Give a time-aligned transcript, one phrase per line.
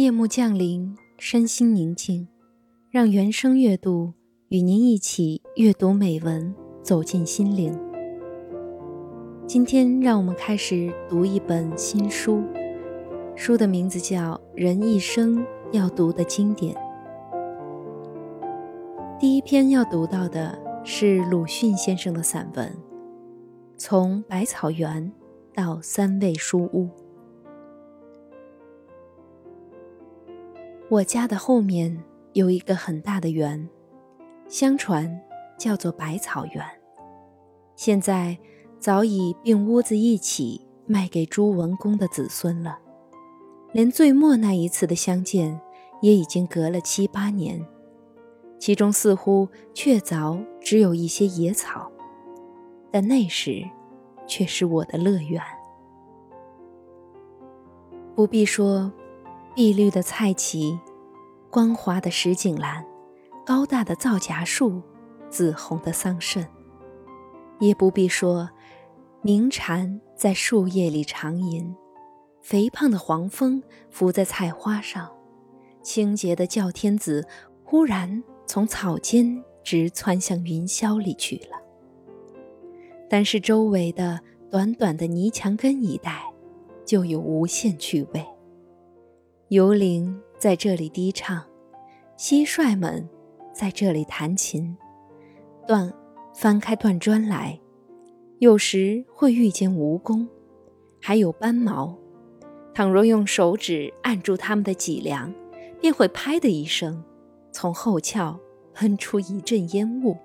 [0.00, 2.26] 夜幕降临，身心宁静，
[2.88, 4.14] 让原声阅读
[4.48, 7.78] 与您一起阅读美文，走进心灵。
[9.46, 12.42] 今天，让我们开始读一本新书，
[13.36, 16.74] 书的名字叫《人一生要读的经典》。
[19.20, 22.66] 第一篇要读到的是鲁迅先生的散文
[23.76, 25.12] 《从百草园
[25.54, 26.86] 到三味书屋》。
[30.90, 33.68] 我家的后面有一个很大的园，
[34.48, 35.20] 相传
[35.56, 36.64] 叫做百草园。
[37.76, 38.36] 现在
[38.80, 42.76] 早已并屋子一起卖给朱文公的子孙了。
[43.72, 45.60] 连最末那一次的相见，
[46.02, 47.64] 也已经隔了七八年。
[48.58, 51.88] 其中似乎确凿只有一些野草，
[52.90, 53.64] 但那时
[54.26, 55.40] 却是我的乐园。
[58.16, 58.92] 不必说。
[59.52, 60.78] 碧绿的菜畦，
[61.50, 62.86] 光滑的石井栏，
[63.44, 64.80] 高大的皂荚树，
[65.28, 66.46] 紫红的桑葚，
[67.58, 68.48] 也不必说，
[69.22, 71.74] 鸣蝉在树叶里长吟，
[72.40, 75.10] 肥胖的黄蜂伏在菜花上，
[75.82, 77.26] 清洁的叫天子
[77.64, 81.60] 忽然从草间直窜向云霄里去了。
[83.08, 86.22] 但是周围的短短的泥墙根一带，
[86.86, 88.24] 就有无限趣味。
[89.50, 91.44] 游灵在这里低唱，
[92.16, 93.08] 蟋蟀们
[93.52, 94.76] 在这里弹琴，
[95.66, 95.92] 断
[96.32, 97.58] 翻开断砖来，
[98.38, 100.24] 有时会遇见蜈蚣，
[101.02, 101.98] 还有斑毛。
[102.72, 105.34] 倘若用手指按住它们的脊梁，
[105.80, 107.02] 便会拍的一声，
[107.50, 108.38] 从后窍
[108.72, 110.16] 喷出一阵烟雾。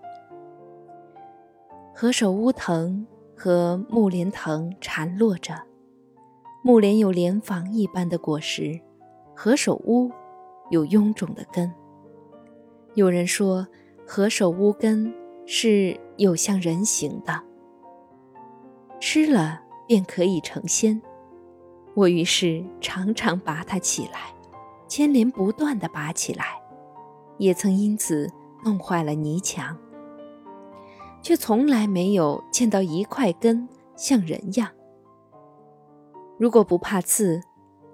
[1.95, 5.55] 何首乌藤和木莲藤缠络着，
[6.63, 8.79] 木莲有莲房一般的果实。
[9.37, 10.09] 何首乌
[10.69, 11.71] 有臃肿的根。
[12.93, 13.67] 有人说，
[14.07, 15.13] 何首乌根
[15.45, 17.43] 是有像人形的，
[19.01, 21.01] 吃了便可以成仙。
[21.93, 24.33] 我于是常常拔它起来，
[24.87, 26.45] 牵连不断地拔起来，
[27.37, 28.31] 也曾因此
[28.63, 29.77] 弄坏了泥墙，
[31.21, 34.69] 却从来没有见到一块根像人样。
[36.39, 37.41] 如果不怕刺。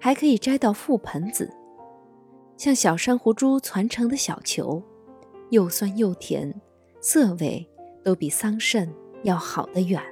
[0.04, 1.48] 还可以摘到覆盆子，
[2.56, 4.82] 像小珊瑚珠攒成的小球，
[5.50, 6.52] 又酸又甜，
[7.00, 7.64] 色味
[8.02, 8.88] 都比桑葚
[9.22, 10.02] 要好得远。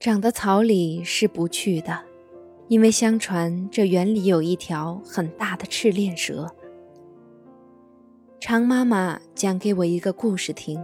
[0.00, 2.02] 长的草里是不去的，
[2.68, 6.50] 因为相传这园里有一条很大的赤练蛇。
[8.40, 10.82] 常妈妈讲给我一个故事听：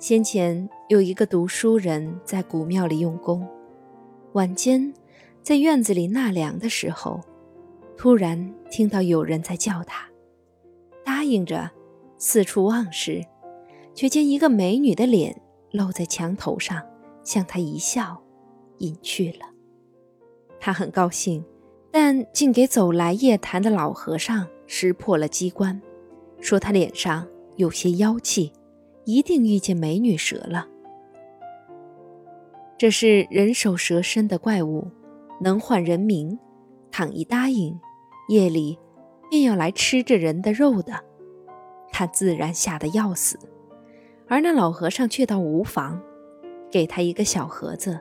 [0.00, 3.46] 先前有一个读书人在古庙里用功，
[4.32, 4.92] 晚间。
[5.42, 7.20] 在院子里纳凉的时候，
[7.96, 10.08] 突然听到有人在叫他，
[11.04, 11.68] 答应着
[12.16, 13.24] 四处望时，
[13.92, 15.42] 却见一个美女的脸
[15.72, 16.80] 露在墙头上，
[17.24, 18.22] 向他一笑，
[18.78, 19.46] 隐去了。
[20.60, 21.44] 他很高兴，
[21.90, 25.82] 但竟给走来夜谈的老和尚识破了机关，
[26.40, 27.26] 说他脸上
[27.56, 28.52] 有些妖气，
[29.04, 30.68] 一定遇见美女蛇了。
[32.78, 34.86] 这是人首蛇身的怪物。
[35.42, 36.38] 能唤人名，
[36.92, 37.80] 倘一答应，
[38.28, 38.78] 夜里
[39.28, 41.02] 便要来吃这人的肉的，
[41.90, 43.36] 他自然吓得要死。
[44.28, 46.00] 而那老和尚却倒无妨，
[46.70, 47.98] 给他一个小盒子，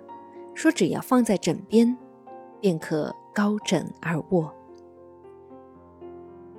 [0.53, 1.97] 说只要放在枕边，
[2.59, 4.53] 便可高枕而卧。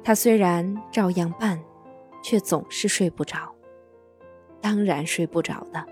[0.03, 1.62] 他虽然照样办，
[2.25, 3.54] 却总是睡不着，
[4.60, 5.87] 当然睡不着的。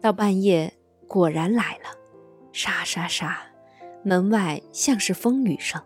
[0.00, 0.72] 到半夜，
[1.08, 1.98] 果然来了，
[2.52, 3.38] 沙沙沙。
[4.02, 5.80] 门外像是风雨声，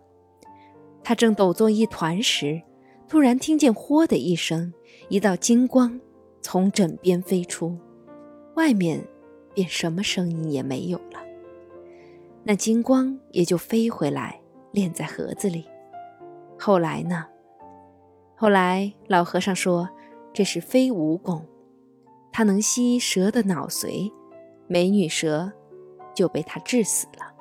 [1.02, 2.62] 他正抖作一团时，
[3.08, 4.72] 突然听见“豁”的一声，
[5.08, 6.00] 一道金光
[6.40, 7.76] 从枕边飞出，
[8.54, 9.02] 外面
[9.54, 11.20] 便什么声音也没有了。
[12.44, 14.40] 那金光也就飞回来，
[14.72, 15.66] 炼在盒子里。
[16.58, 17.26] 后来呢？
[18.36, 19.88] 后来老和尚说，
[20.32, 21.42] 这是飞蜈蚣，
[22.32, 24.12] 它能吸蛇的脑髓，
[24.66, 25.52] 美女蛇
[26.14, 27.31] 就被它治死了。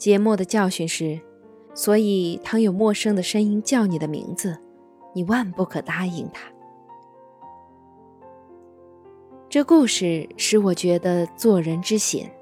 [0.00, 1.20] 节末的教训是：
[1.74, 4.58] 所以，倘有陌生的声音叫你的名字，
[5.14, 6.50] 你万不可答应他。
[9.50, 12.34] 这故事使我觉得做人之险，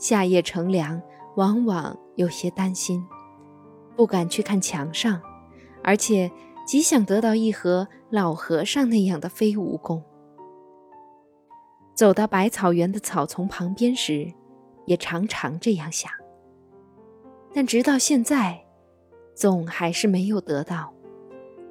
[0.00, 1.00] 夏夜乘凉，
[1.36, 3.06] 往往有些担心，
[3.94, 5.22] 不敢去看墙上，
[5.84, 6.28] 而且
[6.66, 10.02] 极想得到一盒老和尚那样的飞蜈蚣。
[11.94, 14.32] 走到百草园的草丛旁边时，
[14.86, 16.10] 也常常这样想。
[17.56, 18.62] 但直到现在，
[19.34, 20.92] 总还是没有得到。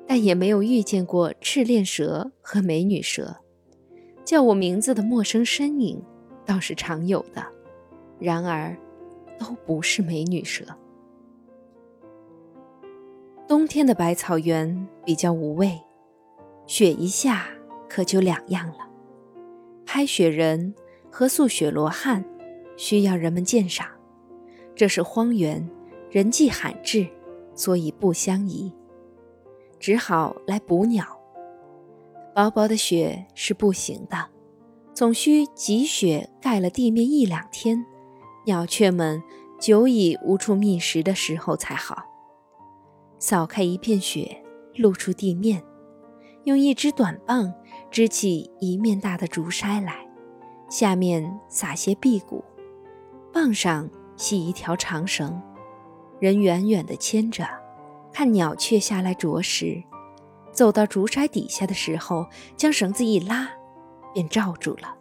[0.08, 3.36] 但也没有遇见过赤练蛇和美女蛇，
[4.24, 6.02] 叫我名字的陌生身影
[6.44, 7.46] 倒是常有的，
[8.18, 8.76] 然而
[9.38, 10.66] 都不是美女蛇。
[13.48, 15.80] 冬天的百草园比较无味，
[16.66, 17.46] 雪一下
[17.88, 18.90] 可就两样了。
[19.86, 20.74] 拍雪人
[21.12, 22.26] 和塑雪罗汉
[22.76, 23.88] 需要人们鉴赏，
[24.76, 25.68] 这是荒原，
[26.16, 27.06] 人迹罕至，
[27.54, 28.72] 所以不相宜。
[29.82, 31.06] 只好来捕鸟。
[32.34, 34.30] 薄薄的雪是不行的，
[34.94, 37.86] 总需积雪盖了地面一两天，
[38.46, 39.22] 鸟雀们
[39.60, 42.06] 久已无处觅食的时候才好。
[43.20, 44.42] 扫开一片雪，
[44.78, 45.62] 露出地面，
[46.46, 47.54] 用一支短棒
[47.92, 50.08] 支起一面大的竹筛来，
[50.70, 52.42] 下面撒些辟谷，
[53.34, 55.42] 棒上系一条长绳，
[56.20, 57.48] 人远远地牵着。
[58.12, 59.84] 看鸟雀下来啄食，
[60.52, 62.26] 走到竹筛底下的时候，
[62.56, 63.50] 将绳子一拉，
[64.14, 64.96] 便罩住了。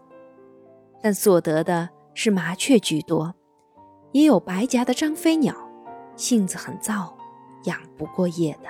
[1.00, 3.34] 但所得的是麻雀居多，
[4.11, 5.55] 也有白颊的张飞鸟，
[6.16, 7.12] 性子很燥，
[7.64, 8.69] 养不过夜的。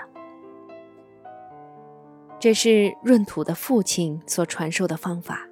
[2.39, 5.49] 这是闰土的父亲所传授的方法，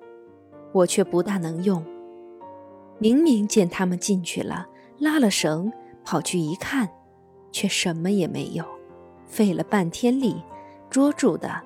[0.75, 1.83] 我却不大能用。
[2.99, 4.67] 明明见他们进去了，
[4.99, 5.73] 拉了绳，
[6.05, 6.89] 跑去一看，
[7.51, 8.65] 却什么也没有。
[9.27, 10.43] 费了半天力，
[10.91, 11.63] 捉住的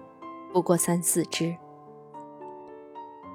[0.53, 1.57] 不过三四只。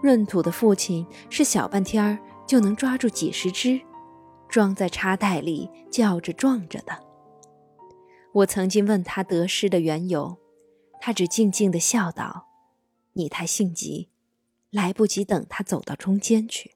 [0.04, 2.18] 闰土的父亲是小半天儿
[2.48, 3.80] 就能抓住几十只，
[4.50, 6.98] 装在插袋里，叫着撞着的。
[8.34, 10.38] 我曾经问他得失的缘由，
[11.00, 12.48] 他只静静地笑道
[13.14, 14.10] ：“你太性急，
[14.70, 16.72] 来不及等他走到中间去。”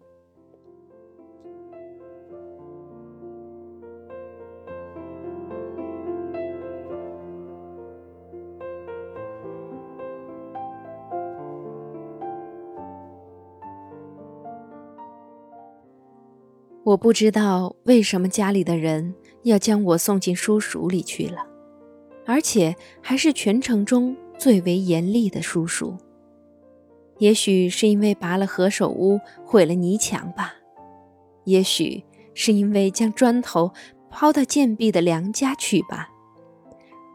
[16.96, 19.14] 我不知道为什么家里的人
[19.44, 21.46] 要将我送进书塾里去了，
[22.26, 25.98] 而且还是全城中最为严厉的叔叔。
[27.18, 30.56] 也许是因为拔了何首乌，毁了泥墙吧；
[31.44, 32.02] 也许
[32.34, 33.74] 是因为将砖头
[34.10, 36.08] 抛到贱婢的梁家去吧；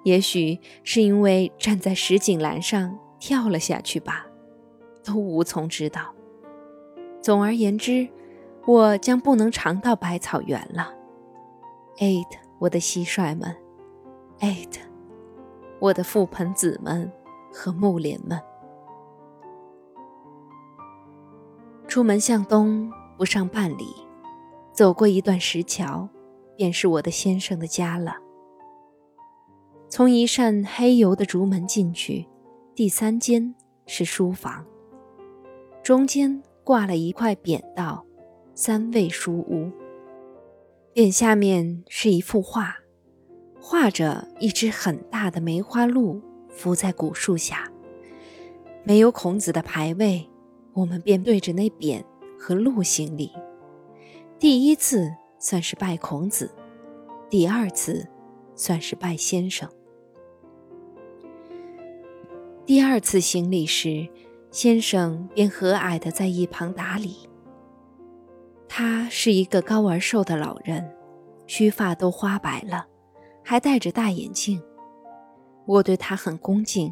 [0.05, 4.27] 也许是因为站在石井栏上跳了下去吧，
[5.03, 6.15] 都无从知道。
[7.23, 8.07] 总而言之。
[8.71, 10.95] 我将不能常到百草园了。
[11.99, 13.53] eight，我的蟋蟀们
[14.39, 14.79] ；eight，
[15.81, 17.11] 我的覆盆子们
[17.53, 18.41] 和木莲们。
[21.89, 22.89] 出门向东
[23.19, 23.89] 不上半里，
[24.73, 26.09] 走过一段石桥，
[26.57, 28.19] 便是我的先生的家了。
[29.89, 32.29] 从一扇黑油的竹门进去，
[32.77, 33.53] 第三间
[33.87, 34.65] 是书房，
[35.83, 38.05] 中间挂了一块匾道。
[38.63, 39.71] 三味书屋，
[40.93, 42.77] 匾下面是一幅画，
[43.59, 46.21] 画着一只很大的梅花鹿
[46.51, 47.73] 伏在古树下。
[48.85, 50.29] 没有孔子的牌位，
[50.75, 52.05] 我们便对着那匾
[52.39, 53.33] 和鹿行礼。
[54.39, 56.51] 第一次算是拜孔子，
[57.31, 58.07] 第二次
[58.55, 59.67] 算是拜先生。
[62.67, 64.07] 第二次行礼时，
[64.51, 67.30] 先生便和蔼地在一旁打理。
[68.83, 70.91] 他是一个高而瘦的老人，
[71.47, 72.87] 须发都花白了，
[73.45, 74.59] 还戴着大眼镜。
[75.67, 76.91] 我对他很恭敬，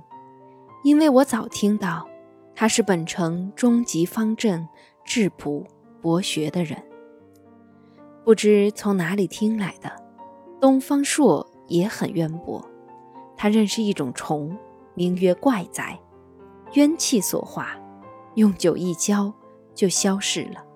[0.84, 2.06] 因为我早听到
[2.54, 4.68] 他是本城中极方正、
[5.02, 5.66] 质朴
[6.02, 6.78] 博学的人。
[8.22, 9.90] 不知从哪里听来的，
[10.60, 12.62] 东方朔也很渊博。
[13.34, 14.54] 他认识一种虫，
[14.92, 15.98] 名曰怪哉，
[16.74, 17.80] 冤气所化，
[18.34, 19.32] 用酒一浇
[19.74, 20.67] 就消逝了。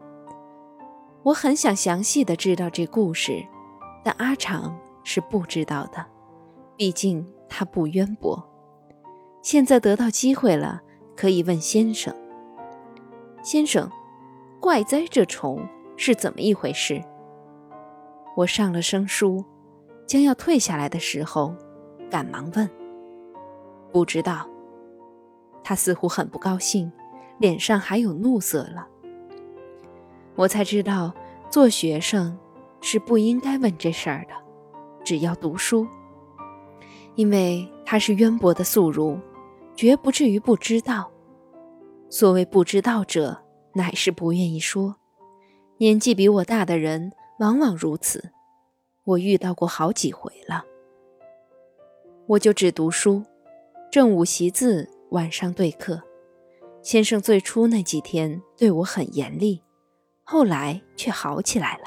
[1.25, 3.47] 我很想详细的知道这故事，
[4.02, 6.05] 但阿长是不知道的，
[6.76, 8.43] 毕竟他不渊博。
[9.41, 10.81] 现在得到机会了，
[11.17, 12.12] 可以问先生。
[13.43, 13.88] 先生，
[14.61, 15.64] 怪哉这虫
[15.97, 17.00] 是怎么一回事？
[18.37, 19.45] 我上了生疏，
[20.07, 21.55] 将要退下来的时候，
[22.11, 22.69] 赶忙问。
[23.93, 24.49] 不知道。
[25.62, 26.91] 他似乎很不高兴，
[27.38, 28.88] 脸上还有怒色了。
[30.35, 31.12] 我才知道，
[31.51, 32.39] 做学生
[32.81, 34.35] 是不应该问这事儿的，
[35.05, 35.87] 只要读书。
[37.15, 39.19] 因为他是渊博的宿儒，
[39.77, 41.11] 绝不至于不知道。
[42.09, 43.43] 所谓不知道者，
[43.75, 44.97] 乃是不愿意说。
[45.79, 48.33] 年纪比我大的人往往如此，
[49.05, 50.65] 我遇到过好几回了。
[52.27, 53.23] 我就只读书，
[53.91, 56.03] 正午习字，晚上对课。
[56.83, 59.62] 先生最初那几天对我很严厉，
[60.23, 61.85] 后来却好起来了。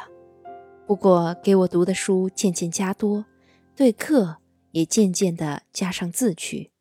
[0.86, 3.26] 不过给我读的书渐渐加多，
[3.76, 4.38] 对课
[4.72, 6.72] 也渐渐地加上字去，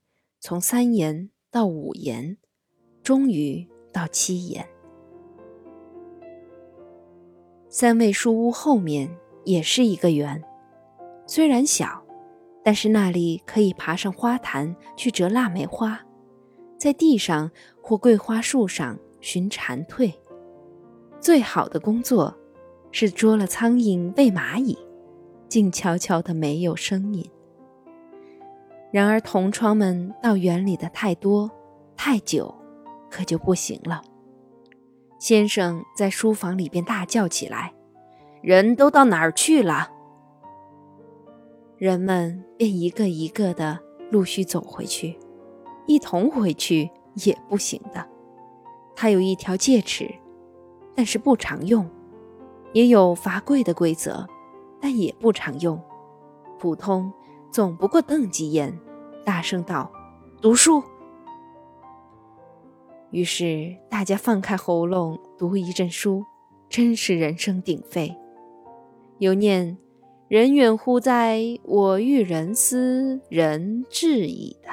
[0.40, 2.36] 从三言到五言，
[3.02, 4.68] 终于到七言。
[7.70, 10.44] 三味书屋后面也是一个园，
[11.26, 12.04] 虽然小，
[12.62, 16.00] 但是那里可以爬上花坛去折腊梅花，
[16.78, 17.50] 在地上
[17.82, 20.12] 或桂花树上寻蝉蜕。
[21.24, 22.36] 最好的工作
[22.92, 24.76] 是捉了苍蝇、喂蚂蚁，
[25.48, 27.30] 静悄悄的没有声音。
[28.92, 31.50] 然而同窗们到园里的太多、
[31.96, 32.54] 太久，
[33.10, 34.02] 可就不行了。
[35.18, 37.72] 先生在书房里边大叫起来
[38.44, 39.92] ：“人都到哪儿去了？”
[41.78, 45.18] 人们便一个一个的陆续走回去，
[45.86, 46.90] 一同回去
[47.24, 48.06] 也不行的。
[48.94, 50.14] 他有一条戒尺，
[50.94, 51.84] 但是不常用；
[52.72, 54.26] 也有罚跪的规则，
[54.80, 55.78] 但也不常用。
[56.58, 57.12] 普通
[57.50, 58.72] 总不过瞪几眼，
[59.24, 59.90] 大声道
[60.40, 60.82] ：“读书。”
[63.10, 66.24] 于是大家放开喉咙读一阵书，
[66.68, 68.12] 真是人声鼎沸。
[69.18, 69.78] 有念
[70.26, 74.70] “人远乎哉，我欲人思人至矣”的；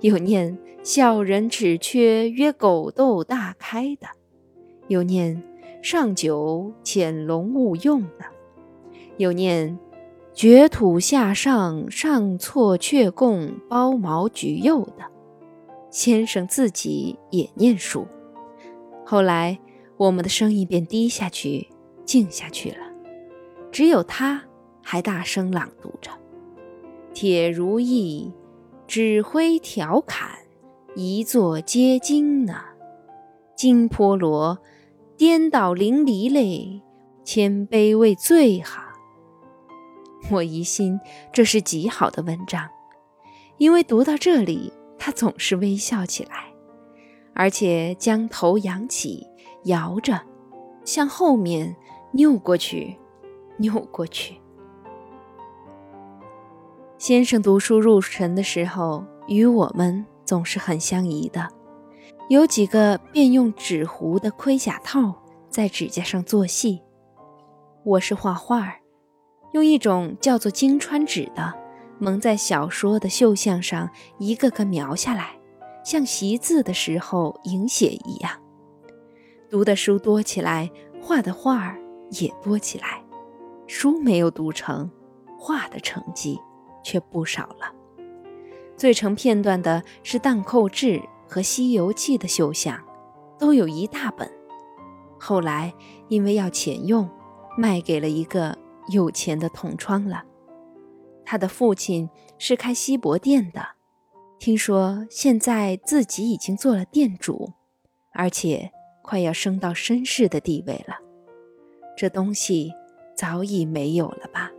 [0.00, 4.08] 有念“小人齿缺，曰狗窦大开”的；
[4.88, 5.42] 有念
[5.82, 8.24] “上九潜龙勿用”的；
[9.16, 9.78] 有念
[10.34, 15.04] “掘土下上，上错却共包毛举右”的。
[15.90, 18.06] 先生自己也念书，
[19.04, 19.58] 后来
[19.96, 21.68] 我们的声音便低下去，
[22.04, 22.78] 静下去了，
[23.70, 24.42] 只有他
[24.82, 26.10] 还大声朗读着
[27.14, 28.32] ：“铁如意，
[28.86, 30.30] 指挥调侃，
[30.94, 32.54] 一座皆精呢。
[33.56, 34.58] 金波罗，
[35.18, 36.80] 颠倒淋漓嘞，
[37.24, 38.94] 谦卑为最哈。
[40.30, 41.00] ”我疑心
[41.32, 42.68] 这是极好的文章，
[43.56, 44.72] 因为读到这里。
[45.00, 46.52] 他总是微笑起来，
[47.32, 49.26] 而且将头扬起，
[49.64, 50.20] 摇着，
[50.84, 51.74] 向后面
[52.12, 52.96] 扭过去，
[53.58, 54.40] 扭过去。
[56.98, 61.48] 先生读书入神的时候，与我们总是很相宜的。
[62.28, 65.14] 有几个便用纸糊的盔甲套
[65.48, 66.82] 在指甲上做戏，
[67.84, 68.74] 我是画画儿，
[69.52, 71.54] 用一种叫做金川纸的。
[71.98, 75.38] 蒙在小说的绣像上，一个个描下来，
[75.82, 78.30] 像习字的时候影写一样。
[79.48, 80.70] 读的书多起来，
[81.00, 81.80] 画的画儿
[82.10, 83.02] 也多起来。
[83.66, 84.90] 书没有读成，
[85.38, 86.38] 画的成绩
[86.84, 87.72] 却不少了。
[88.76, 92.82] 最成片段的是《荡寇志》和《西游记》的绣像，
[93.38, 94.28] 都有一大本。
[95.18, 95.74] 后来
[96.08, 97.08] 因为要钱用，
[97.56, 98.56] 卖给了一个
[98.92, 100.24] 有钱的同窗了。
[101.24, 102.08] 他的父亲
[102.38, 103.60] 是开锡箔店的，
[104.38, 107.52] 听说现在自己已经做了店主，
[108.14, 108.70] 而且
[109.02, 110.96] 快要升到绅士的地位了。
[111.96, 112.72] 这东西
[113.14, 114.50] 早已没有了吧？